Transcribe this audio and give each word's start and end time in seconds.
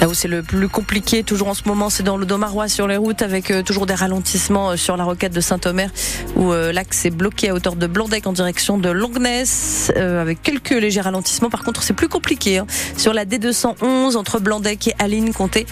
Là 0.00 0.08
où 0.08 0.14
c'est 0.14 0.28
le 0.28 0.44
plus 0.44 0.68
compliqué, 0.68 1.24
toujours 1.24 1.48
en 1.48 1.54
ce 1.54 1.62
moment, 1.66 1.90
c'est 1.90 2.04
dans 2.04 2.16
le 2.16 2.24
Domarois 2.24 2.68
sur 2.68 2.86
les 2.86 2.96
routes, 2.96 3.20
avec 3.22 3.50
euh, 3.50 3.64
toujours 3.64 3.84
des 3.84 3.94
ralentissements 3.94 4.70
euh, 4.70 4.76
sur 4.76 4.96
la 4.96 5.02
roquette 5.02 5.32
de 5.32 5.40
Saint-Omer, 5.40 5.90
où 6.36 6.52
euh, 6.52 6.72
l'axe 6.72 7.04
est 7.04 7.10
bloqué 7.10 7.48
à 7.48 7.54
hauteur 7.54 7.74
de 7.74 7.88
Blandec 7.88 8.24
en 8.28 8.32
direction 8.32 8.78
de 8.78 8.90
Longness, 8.90 9.90
avec 9.96 10.40
quelques 10.40 10.70
légers 10.70 11.00
ralentissements. 11.00 11.50
Par 11.50 11.64
contre, 11.64 11.82
c'est 11.82 11.94
plus 11.94 12.08
compliqué. 12.08 12.58
Hein. 12.58 12.66
Sur 12.96 13.12
la 13.12 13.24
D211, 13.24 14.16
entre 14.16 14.38
Blandec 14.38 14.86
et 14.86 14.94
Aline, 15.00 15.32
comptez 15.32 15.66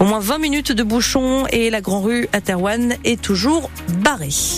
au 0.00 0.04
moins 0.04 0.18
20 0.18 0.38
minutes 0.38 0.72
de 0.72 0.82
bouchon 0.82 1.46
et 1.50 1.70
la 1.70 1.80
Grand 1.80 2.00
Rue 2.00 2.28
à 2.32 2.40
Terouane 2.40 2.94
est 3.04 3.20
toujours 3.20 3.70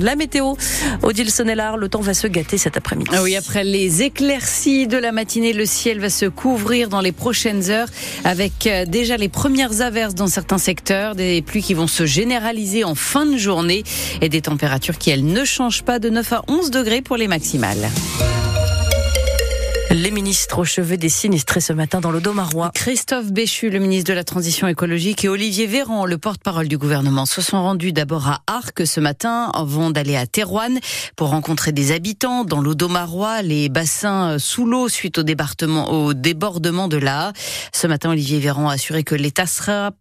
La 0.00 0.16
météo, 0.16 0.54
Odile 1.02 1.30
Sonnellard, 1.30 1.76
le 1.76 1.88
temps 1.88 2.00
va 2.00 2.14
se 2.14 2.26
gâter 2.28 2.58
cet 2.58 2.76
après-midi. 2.76 3.10
Ah 3.12 3.22
oui, 3.22 3.34
après 3.34 3.64
les 3.64 4.02
éclaircies 4.02 4.86
de 4.86 4.96
la 4.96 5.10
matinée, 5.10 5.52
le 5.52 5.66
ciel 5.66 5.98
va 5.98 6.10
se 6.10 6.26
couvrir 6.26 6.88
dans 6.88 7.00
les 7.00 7.12
prochaines 7.12 7.68
heures 7.70 7.88
avec 8.24 8.52
des 8.62 9.02
déjà 9.02 9.16
les 9.16 9.28
premières 9.28 9.80
averses 9.80 10.14
dans 10.14 10.28
certains 10.28 10.58
secteurs, 10.58 11.16
des 11.16 11.42
pluies 11.42 11.62
qui 11.62 11.74
vont 11.74 11.88
se 11.88 12.06
généraliser 12.06 12.84
en 12.84 12.94
fin 12.94 13.26
de 13.26 13.36
journée 13.36 13.82
et 14.20 14.28
des 14.28 14.42
températures 14.42 14.96
qui, 14.96 15.10
elles, 15.10 15.26
ne 15.26 15.44
changent 15.44 15.82
pas 15.82 15.98
de 15.98 16.08
9 16.08 16.32
à 16.34 16.42
11 16.46 16.70
degrés 16.70 17.02
pour 17.02 17.16
les 17.16 17.26
maximales. 17.26 17.90
Les 20.02 20.10
ministres 20.10 20.58
au 20.58 20.64
chevet 20.64 20.96
des 20.96 21.08
sinistrés 21.08 21.60
ce 21.60 21.72
matin 21.72 22.00
dans 22.00 22.10
le 22.10 22.20
Domarois. 22.20 22.72
Christophe 22.74 23.30
Béchu, 23.30 23.70
le 23.70 23.78
ministre 23.78 24.10
de 24.10 24.14
la 24.14 24.24
Transition 24.24 24.66
écologique, 24.66 25.24
et 25.24 25.28
Olivier 25.28 25.68
Véran, 25.68 26.06
le 26.06 26.18
porte-parole 26.18 26.66
du 26.66 26.76
gouvernement, 26.76 27.24
se 27.24 27.40
sont 27.40 27.62
rendus 27.62 27.92
d'abord 27.92 28.26
à 28.26 28.42
Arc 28.48 28.84
ce 28.84 28.98
matin, 28.98 29.52
avant 29.54 29.92
d'aller 29.92 30.16
à 30.16 30.26
Terouane 30.26 30.80
pour 31.14 31.28
rencontrer 31.28 31.70
des 31.70 31.92
habitants 31.92 32.42
dans 32.42 32.60
l'Audomarois, 32.60 33.42
les 33.42 33.68
bassins 33.68 34.40
sous 34.40 34.66
l'eau 34.66 34.88
suite 34.88 35.18
au, 35.18 36.14
débordement 36.14 36.88
de 36.88 36.96
l'A. 36.96 37.32
Ce 37.72 37.86
matin, 37.86 38.10
Olivier 38.10 38.40
Véran 38.40 38.70
a 38.70 38.72
assuré 38.72 39.04
que 39.04 39.14
l'État 39.14 39.46
sera, 39.46 39.92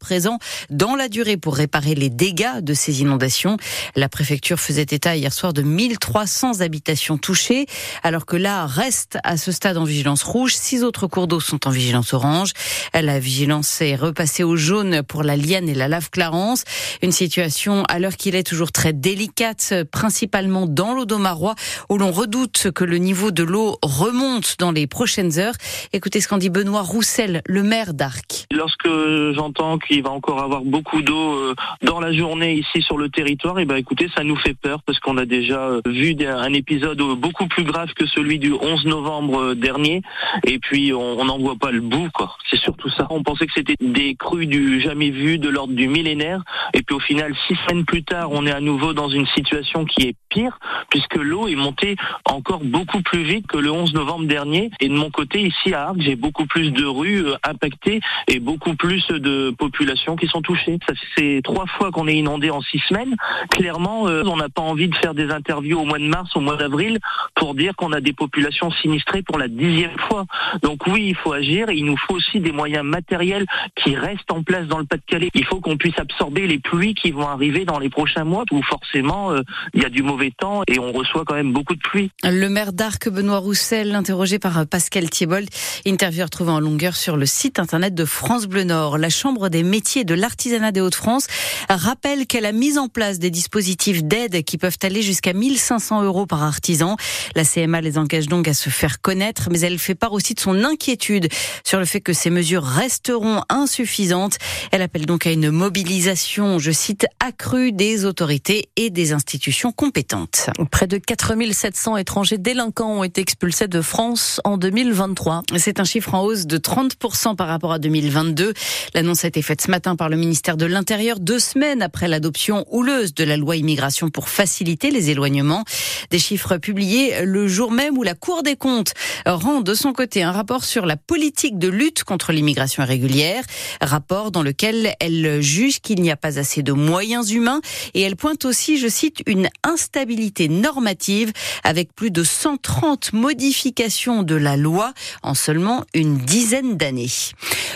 présent 0.00 0.40
dans 0.70 0.96
la 0.96 1.08
durée 1.08 1.36
pour 1.36 1.54
réparer 1.54 1.94
les 1.94 2.10
dégâts 2.10 2.62
de 2.62 2.74
ces 2.74 3.00
inondations. 3.00 3.58
La 3.94 4.08
préfecture 4.08 4.58
faisait 4.58 4.86
état 4.90 5.14
hier 5.14 5.32
soir 5.32 5.52
de 5.52 5.62
1300 5.62 6.62
habitations 6.62 7.16
touchées, 7.16 7.66
alors 8.02 8.26
que 8.26 8.34
là 8.34 8.66
reste 8.66 9.18
ce 9.36 9.52
stade 9.52 9.76
en 9.76 9.84
vigilance 9.84 10.22
rouge. 10.22 10.54
Six 10.54 10.84
autres 10.84 11.06
cours 11.06 11.26
d'eau 11.26 11.40
sont 11.40 11.66
en 11.66 11.70
vigilance 11.70 12.14
orange. 12.14 12.52
La 12.94 13.18
vigilance 13.18 13.80
est 13.80 13.96
repassée 13.96 14.44
au 14.44 14.56
jaune 14.56 15.02
pour 15.02 15.22
la 15.22 15.36
Liane 15.36 15.68
et 15.68 15.74
la 15.74 15.88
Lave 15.88 16.10
Clarence. 16.10 16.64
Une 17.02 17.12
situation 17.12 17.84
à 17.84 17.98
l'heure 17.98 18.16
qu'il 18.16 18.34
est 18.34 18.46
toujours 18.46 18.72
très 18.72 18.92
délicate, 18.92 19.74
principalement 19.90 20.66
dans 20.66 20.94
l'eau 20.94 21.04
d'Omarois, 21.04 21.54
où 21.88 21.98
l'on 21.98 22.12
redoute 22.12 22.70
que 22.74 22.84
le 22.84 22.98
niveau 22.98 23.30
de 23.30 23.42
l'eau 23.42 23.78
remonte 23.82 24.56
dans 24.58 24.72
les 24.72 24.86
prochaines 24.86 25.38
heures. 25.38 25.54
Écoutez 25.92 26.20
ce 26.20 26.28
qu'en 26.28 26.38
dit 26.38 26.50
Benoît 26.50 26.82
Roussel, 26.82 27.42
le 27.46 27.62
maire 27.62 27.94
d'Arc. 27.94 28.46
Lorsque 28.52 28.88
j'entends 29.34 29.78
qu'il 29.78 30.02
va 30.02 30.10
encore 30.10 30.40
avoir 30.40 30.62
beaucoup 30.62 31.02
d'eau 31.02 31.34
euh, 31.34 31.54
dans 31.82 32.00
la 32.00 32.12
journée 32.12 32.54
ici 32.54 32.82
sur 32.82 32.96
le 32.96 33.08
territoire, 33.08 33.58
eh 33.58 33.64
ben 33.64 33.76
écoutez, 33.76 34.08
ça 34.14 34.24
nous 34.24 34.36
fait 34.36 34.54
peur 34.54 34.82
parce 34.82 34.98
qu'on 35.00 35.16
a 35.18 35.26
déjà 35.26 35.60
euh, 35.60 35.80
vu 35.86 36.16
un 36.26 36.52
épisode 36.52 36.98
beaucoup 37.18 37.46
plus 37.46 37.64
grave 37.64 37.88
que 37.94 38.06
celui 38.06 38.38
du 38.38 38.52
11 38.52 38.84
novembre 38.86 39.25
dernier. 39.54 40.02
Et 40.44 40.58
puis 40.58 40.92
on 40.92 41.24
n'en 41.24 41.38
voit 41.38 41.56
pas 41.56 41.70
le 41.70 41.80
bout, 41.80 42.10
quoi. 42.12 42.36
C'est 42.50 42.60
surtout 42.60 42.90
ça. 42.90 43.06
On 43.10 43.22
pensait 43.22 43.46
que 43.46 43.52
c'était 43.54 43.76
des 43.80 44.14
crues 44.14 44.46
du 44.46 44.80
jamais 44.80 45.10
vu, 45.10 45.38
de 45.38 45.48
l'ordre 45.48 45.74
du 45.74 45.88
millénaire. 45.88 46.42
Et 46.74 46.82
puis 46.82 46.94
au 46.94 47.00
final, 47.00 47.34
six 47.46 47.56
semaines 47.66 47.84
plus 47.84 48.04
tard, 48.04 48.28
on 48.32 48.46
est 48.46 48.52
à 48.52 48.60
nouveau 48.60 48.92
dans 48.92 49.08
une 49.08 49.26
situation 49.28 49.84
qui 49.84 50.08
est 50.08 50.16
pire, 50.28 50.58
puisque 50.90 51.16
l'eau 51.16 51.48
est 51.48 51.56
montée 51.56 51.96
encore 52.24 52.64
beaucoup 52.64 53.02
plus 53.02 53.22
vite 53.22 53.46
que 53.46 53.58
le 53.58 53.70
11 53.70 53.94
novembre 53.94 54.26
dernier. 54.26 54.70
Et 54.80 54.88
de 54.88 54.94
mon 54.94 55.10
côté, 55.10 55.40
ici 55.42 55.74
à 55.74 55.88
Arc, 55.88 55.96
j'ai 55.98 56.16
beaucoup 56.16 56.46
plus 56.46 56.70
de 56.70 56.84
rues 56.84 57.26
euh, 57.26 57.36
impactées 57.44 58.00
et 58.28 58.40
beaucoup 58.40 58.74
plus 58.74 59.06
de 59.08 59.54
populations 59.56 60.16
qui 60.16 60.26
sont 60.26 60.42
touchées. 60.42 60.78
Ça 60.88 60.94
c'est 61.16 61.40
trois 61.42 61.66
fois 61.66 61.90
qu'on 61.90 62.08
est 62.08 62.16
inondé 62.16 62.50
en 62.50 62.60
six 62.60 62.80
semaines. 62.88 63.14
Clairement, 63.50 64.08
euh, 64.08 64.22
on 64.26 64.36
n'a 64.36 64.48
pas 64.48 64.62
envie 64.62 64.88
de 64.88 64.96
faire 64.96 65.14
des 65.14 65.30
interviews 65.30 65.80
au 65.80 65.84
mois 65.84 65.98
de 65.98 66.04
mars, 66.04 66.34
au 66.36 66.40
mois 66.40 66.56
d'avril, 66.56 66.98
pour 67.34 67.54
dire 67.54 67.74
qu'on 67.76 67.92
a 67.92 68.00
des 68.00 68.12
populations 68.12 68.70
sinistrées 68.70 69.15
pour 69.22 69.38
la 69.38 69.48
dixième 69.48 69.98
fois. 70.08 70.26
Donc 70.62 70.86
oui, 70.86 71.08
il 71.08 71.16
faut 71.16 71.32
agir 71.32 71.66
il 71.76 71.84
nous 71.84 71.96
faut 71.96 72.14
aussi 72.14 72.40
des 72.40 72.52
moyens 72.52 72.84
matériels 72.84 73.46
qui 73.76 73.96
restent 73.96 74.30
en 74.30 74.42
place 74.42 74.66
dans 74.66 74.78
le 74.78 74.84
Pas-de-Calais. 74.84 75.30
Il 75.34 75.44
faut 75.44 75.60
qu'on 75.60 75.76
puisse 75.76 75.98
absorber 75.98 76.46
les 76.46 76.58
pluies 76.58 76.94
qui 76.94 77.10
vont 77.10 77.28
arriver 77.28 77.64
dans 77.64 77.78
les 77.78 77.88
prochains 77.88 78.24
mois 78.24 78.44
où 78.50 78.62
forcément 78.62 79.32
euh, 79.32 79.42
il 79.74 79.82
y 79.82 79.86
a 79.86 79.88
du 79.88 80.02
mauvais 80.02 80.32
temps 80.36 80.62
et 80.68 80.78
on 80.78 80.92
reçoit 80.92 81.24
quand 81.24 81.34
même 81.34 81.52
beaucoup 81.52 81.74
de 81.74 81.80
pluie. 81.80 82.10
Le 82.22 82.48
maire 82.48 82.72
d'Arc, 82.72 83.08
Benoît 83.08 83.38
Roussel, 83.38 83.94
interrogé 83.94 84.38
par 84.38 84.66
Pascal 84.66 85.10
Thiebold, 85.10 85.48
interview 85.84 86.24
retrouvée 86.24 86.52
en 86.52 86.60
longueur 86.60 86.96
sur 86.96 87.16
le 87.16 87.26
site 87.26 87.58
internet 87.58 87.94
de 87.94 88.04
France 88.04 88.46
Bleu 88.46 88.64
Nord. 88.64 88.98
La 88.98 89.10
Chambre 89.10 89.48
des 89.48 89.62
métiers 89.62 90.04
de 90.04 90.14
l'artisanat 90.14 90.72
des 90.72 90.80
Hauts-de-France 90.80 91.26
rappelle 91.68 92.26
qu'elle 92.26 92.46
a 92.46 92.52
mis 92.52 92.78
en 92.78 92.88
place 92.88 93.18
des 93.18 93.30
dispositifs 93.30 94.02
d'aide 94.02 94.42
qui 94.44 94.58
peuvent 94.58 94.78
aller 94.82 95.02
jusqu'à 95.02 95.32
1500 95.32 96.02
euros 96.02 96.26
par 96.26 96.42
artisan. 96.42 96.96
La 97.34 97.44
CMA 97.44 97.80
les 97.80 97.98
engage 97.98 98.26
donc 98.26 98.48
à 98.48 98.54
se 98.54 98.70
faire 98.70 99.00
connaître, 99.06 99.50
mais 99.52 99.60
elle 99.60 99.78
fait 99.78 99.94
part 99.94 100.12
aussi 100.14 100.34
de 100.34 100.40
son 100.40 100.64
inquiétude 100.64 101.28
sur 101.62 101.78
le 101.78 101.84
fait 101.84 102.00
que 102.00 102.12
ces 102.12 102.28
mesures 102.28 102.64
resteront 102.64 103.42
insuffisantes. 103.48 104.36
Elle 104.72 104.82
appelle 104.82 105.06
donc 105.06 105.28
à 105.28 105.30
une 105.30 105.52
mobilisation, 105.52 106.58
je 106.58 106.72
cite, 106.72 107.06
accrue 107.24 107.70
des 107.70 108.04
autorités 108.04 108.68
et 108.74 108.90
des 108.90 109.12
institutions 109.12 109.70
compétentes. 109.70 110.50
Près 110.72 110.88
de 110.88 110.98
4700 110.98 111.98
étrangers 111.98 112.36
délinquants 112.36 112.98
ont 112.98 113.04
été 113.04 113.20
expulsés 113.20 113.68
de 113.68 113.80
France 113.80 114.40
en 114.42 114.56
2023. 114.56 115.42
C'est 115.56 115.78
un 115.78 115.84
chiffre 115.84 116.12
en 116.12 116.24
hausse 116.24 116.46
de 116.46 116.58
30% 116.58 117.36
par 117.36 117.46
rapport 117.46 117.72
à 117.72 117.78
2022. 117.78 118.54
L'annonce 118.94 119.24
a 119.24 119.28
été 119.28 119.40
faite 119.40 119.62
ce 119.62 119.70
matin 119.70 119.94
par 119.94 120.08
le 120.08 120.16
ministère 120.16 120.56
de 120.56 120.66
l'Intérieur, 120.66 121.20
deux 121.20 121.38
semaines 121.38 121.80
après 121.80 122.08
l'adoption 122.08 122.64
houleuse 122.72 123.14
de 123.14 123.22
la 123.22 123.36
loi 123.36 123.54
immigration 123.54 124.10
pour 124.10 124.28
faciliter 124.28 124.90
les 124.90 125.10
éloignements. 125.10 125.62
Des 126.10 126.18
chiffres 126.18 126.56
publiés 126.56 127.24
le 127.24 127.46
jour 127.46 127.70
même 127.70 127.96
où 127.96 128.02
la 128.02 128.14
Cour 128.14 128.42
des 128.42 128.56
comptes 128.56 128.94
rend 129.26 129.60
de 129.60 129.74
son 129.74 129.92
côté 129.92 130.22
un 130.22 130.32
rapport 130.32 130.64
sur 130.64 130.86
la 130.86 130.96
politique 130.96 131.58
de 131.58 131.68
lutte 131.68 132.04
contre 132.04 132.32
l'immigration 132.32 132.82
irrégulière, 132.82 133.44
rapport 133.80 134.30
dans 134.30 134.42
lequel 134.42 134.94
elle 135.00 135.40
juge 135.40 135.80
qu'il 135.80 136.02
n'y 136.02 136.10
a 136.10 136.16
pas 136.16 136.38
assez 136.38 136.62
de 136.62 136.72
moyens 136.72 137.30
humains 137.30 137.60
et 137.94 138.02
elle 138.02 138.16
pointe 138.16 138.44
aussi, 138.44 138.78
je 138.78 138.88
cite, 138.88 139.22
une 139.26 139.48
instabilité 139.62 140.48
normative 140.48 141.32
avec 141.64 141.94
plus 141.94 142.10
de 142.10 142.22
130 142.22 143.12
modifications 143.12 144.22
de 144.22 144.34
la 144.34 144.56
loi 144.56 144.92
en 145.22 145.34
seulement 145.34 145.84
une 145.94 146.18
dizaine 146.18 146.76
d'années. 146.76 147.10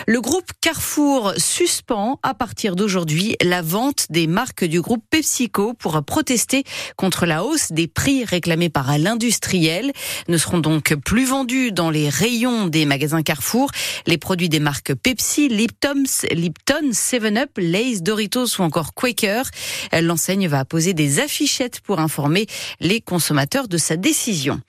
Le 0.07 0.21
groupe 0.21 0.51
Carrefour 0.61 1.33
suspend 1.37 2.19
à 2.23 2.33
partir 2.33 2.75
d'aujourd'hui 2.75 3.35
la 3.41 3.61
vente 3.61 4.07
des 4.09 4.27
marques 4.27 4.65
du 4.65 4.81
groupe 4.81 5.03
PepsiCo 5.09 5.73
pour 5.73 6.01
protester 6.03 6.63
contre 6.95 7.25
la 7.25 7.43
hausse 7.43 7.71
des 7.71 7.87
prix 7.87 8.25
réclamés 8.25 8.69
par 8.69 8.97
l'industriel. 8.97 9.91
Ne 10.27 10.37
seront 10.37 10.59
donc 10.59 10.95
plus 11.01 11.25
vendus 11.25 11.71
dans 11.71 11.89
les 11.89 12.09
rayons 12.09 12.67
des 12.67 12.85
magasins 12.85 13.23
Carrefour. 13.23 13.71
Les 14.07 14.17
produits 14.17 14.49
des 14.49 14.59
marques 14.59 14.93
Pepsi, 14.93 15.49
Lipton, 15.49 16.03
Lipton 16.31 16.91
7-Up, 16.91 17.51
Lay's, 17.57 18.01
Doritos 18.01 18.59
ou 18.59 18.61
encore 18.61 18.93
Quaker. 18.93 19.43
L'enseigne 20.01 20.47
va 20.47 20.65
poser 20.65 20.93
des 20.93 21.19
affichettes 21.19 21.81
pour 21.81 21.99
informer 21.99 22.47
les 22.79 23.01
consommateurs 23.01 23.67
de 23.67 23.77
sa 23.77 23.97
décision. 23.97 24.61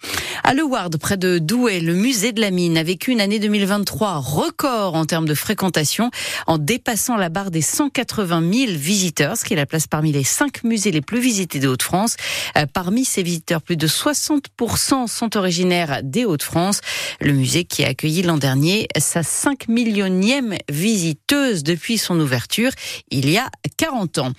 À 0.45 0.55
Le 0.55 0.65
Ward, 0.65 0.97
près 0.97 1.17
de 1.17 1.39
Douai, 1.39 1.81
le 1.81 1.95
musée 1.95 2.33
de 2.33 2.41
la 2.41 2.51
mine 2.51 2.77
a 2.77 2.83
vécu 2.83 3.13
une 3.13 3.21
année 3.21 3.39
2023 3.39 4.17
record 4.17 4.95
en 4.95 5.05
termes 5.05 5.27
de 5.27 5.35
fréquentation 5.35 6.11
en 6.47 6.59
dépassant 6.59 7.17
la 7.17 7.29
barre 7.29 7.51
des 7.51 7.63
180 7.63 8.53
000 8.53 8.73
visiteurs, 8.73 9.37
ce 9.37 9.45
qui 9.45 9.53
est 9.53 9.57
la 9.57 9.67
place 9.67 9.87
parmi 9.87 10.13
les 10.13 10.25
cinq 10.25 10.65
musées 10.65 10.91
les 10.91 11.01
plus 11.01 11.21
visités 11.21 11.61
de 11.61 11.69
Hauts-de-France. 11.69 12.17
Euh, 12.57 12.67
parmi 12.73 13.05
ces 13.05 13.23
visiteurs, 13.23 13.63
plus 13.63 13.77
de 13.77 13.87
60% 13.87 15.07
sont 15.07 15.37
originaires 15.37 16.01
des 16.03 16.22
Hauts-de-France. 16.25 16.81
Le 17.21 17.33
musée 17.33 17.65
qui 17.65 17.85
a 17.85 17.89
accueilli 17.89 18.23
l'an 18.23 18.39
dernier 18.39 18.89
sa 18.99 19.23
5 19.23 19.69
millionième 19.69 20.57
visiteuse 20.71 21.63
depuis 21.63 21.99
son 21.99 22.19
ouverture 22.21 22.71
il 23.11 23.31
y 23.31 23.39
a 23.39 23.49
40 23.77 24.19
ans. 24.19 24.33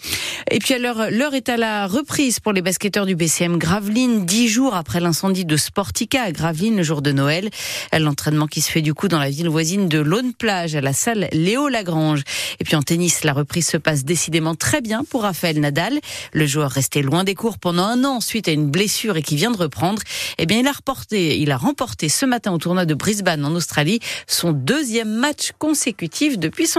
Et 0.51 0.59
puis 0.59 0.73
alors, 0.73 1.05
l'heure 1.11 1.33
est 1.33 1.49
à 1.49 1.57
la 1.57 1.87
reprise 1.87 2.39
pour 2.39 2.53
les 2.53 2.61
basketteurs 2.61 3.05
du 3.05 3.15
BCM 3.15 3.57
Gravelines, 3.57 4.25
dix 4.25 4.47
jours 4.47 4.75
après 4.75 4.99
l'incendie 4.99 5.45
de 5.45 5.57
Sportica 5.57 6.23
à 6.23 6.31
Gravelines 6.31 6.77
le 6.77 6.83
jour 6.83 7.01
de 7.01 7.11
Noël. 7.11 7.49
L'entraînement 7.97 8.47
qui 8.47 8.61
se 8.61 8.71
fait 8.71 8.81
du 8.81 8.93
coup 8.93 9.07
dans 9.07 9.19
la 9.19 9.29
ville 9.29 9.49
voisine 9.49 9.87
de 9.87 9.99
Laune-Plage 9.99 10.75
à 10.75 10.81
la 10.81 10.93
salle 10.93 11.27
Léo 11.31 11.67
Lagrange. 11.67 12.23
Et 12.59 12.63
puis 12.63 12.75
en 12.75 12.81
tennis, 12.81 13.23
la 13.23 13.33
reprise 13.33 13.67
se 13.67 13.77
passe 13.77 14.03
décidément 14.03 14.55
très 14.55 14.81
bien 14.81 15.03
pour 15.03 15.23
Raphaël 15.23 15.59
Nadal. 15.59 15.99
Le 16.31 16.45
joueur 16.45 16.71
resté 16.71 17.01
loin 17.01 17.23
des 17.23 17.35
cours 17.35 17.57
pendant 17.59 17.83
un 17.83 18.03
an 18.03 18.21
suite 18.21 18.47
à 18.47 18.51
une 18.51 18.69
blessure 18.69 19.17
et 19.17 19.21
qui 19.21 19.35
vient 19.35 19.51
de 19.51 19.57
reprendre. 19.57 20.01
Eh 20.37 20.45
bien, 20.45 20.59
il 20.59 20.67
a 20.67 20.71
reporté, 20.71 21.39
il 21.39 21.51
a 21.51 21.57
remporté 21.57 21.72
ce 22.09 22.25
matin 22.25 22.51
au 22.51 22.57
tournoi 22.57 22.85
de 22.85 22.93
Brisbane 22.93 23.43
en 23.45 23.53
Australie 23.55 23.99
son 24.27 24.51
deuxième 24.51 25.13
match 25.13 25.51
consécutif 25.57 26.37
depuis 26.37 26.67
son 26.67 26.71